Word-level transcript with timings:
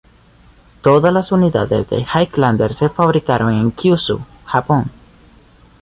Todas 0.81 1.13
las 1.13 1.31
unidades 1.31 1.87
del 1.87 2.07
Highlander 2.11 2.73
se 2.73 2.89
fabricaron 2.89 3.53
en 3.53 3.69
Kyushu, 3.69 4.19
Japón. 4.45 4.85